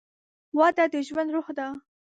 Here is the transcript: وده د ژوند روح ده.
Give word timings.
وده 0.59 0.85
د 0.93 0.95
ژوند 1.07 1.29
روح 1.35 1.47
ده. 1.57 1.67